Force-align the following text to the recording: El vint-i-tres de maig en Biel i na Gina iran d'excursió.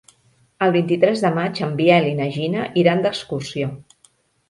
El 0.67 0.73
vint-i-tres 0.75 1.21
de 1.27 1.31
maig 1.35 1.63
en 1.69 1.77
Biel 1.83 2.09
i 2.15 2.17
na 2.23 2.33
Gina 2.39 2.67
iran 2.85 3.07
d'excursió. 3.07 3.73